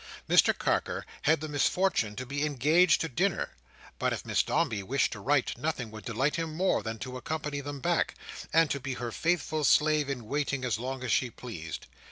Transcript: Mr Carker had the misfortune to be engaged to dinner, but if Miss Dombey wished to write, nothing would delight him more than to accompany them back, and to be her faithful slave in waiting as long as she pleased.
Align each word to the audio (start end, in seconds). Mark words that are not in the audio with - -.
Mr 0.27 0.57
Carker 0.57 1.05
had 1.21 1.41
the 1.41 1.47
misfortune 1.47 2.15
to 2.15 2.25
be 2.25 2.43
engaged 2.43 3.01
to 3.01 3.07
dinner, 3.07 3.51
but 3.99 4.11
if 4.11 4.25
Miss 4.25 4.41
Dombey 4.41 4.81
wished 4.81 5.11
to 5.13 5.19
write, 5.19 5.55
nothing 5.59 5.91
would 5.91 6.03
delight 6.05 6.37
him 6.37 6.55
more 6.55 6.81
than 6.81 6.97
to 6.97 7.17
accompany 7.17 7.61
them 7.61 7.79
back, 7.79 8.15
and 8.51 8.71
to 8.71 8.79
be 8.79 8.95
her 8.95 9.11
faithful 9.11 9.63
slave 9.63 10.09
in 10.09 10.25
waiting 10.25 10.65
as 10.65 10.79
long 10.79 11.03
as 11.03 11.11
she 11.11 11.29
pleased. 11.29 11.85